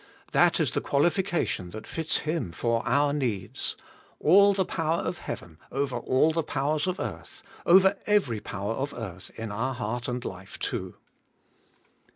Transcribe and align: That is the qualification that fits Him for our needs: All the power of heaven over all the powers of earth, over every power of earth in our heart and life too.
That 0.31 0.59
is 0.59 0.71
the 0.71 0.81
qualification 0.81 1.69
that 1.69 1.85
fits 1.85 2.21
Him 2.25 2.51
for 2.51 2.81
our 2.87 3.13
needs: 3.13 3.77
All 4.19 4.51
the 4.55 4.65
power 4.65 5.01
of 5.03 5.19
heaven 5.19 5.59
over 5.71 5.95
all 5.95 6.31
the 6.31 6.41
powers 6.41 6.87
of 6.87 6.99
earth, 6.99 7.43
over 7.67 7.95
every 8.07 8.39
power 8.39 8.73
of 8.73 8.95
earth 8.95 9.29
in 9.35 9.51
our 9.51 9.75
heart 9.75 10.07
and 10.07 10.25
life 10.25 10.57
too. 10.57 10.95